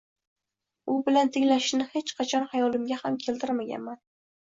U 0.93 0.95
bilan 1.09 1.29
tenglashishni 1.35 1.85
hech 1.91 2.13
qachon 2.21 2.47
xayolimga 2.53 2.99
ham 3.03 3.21
keltirmaganman 3.27 4.01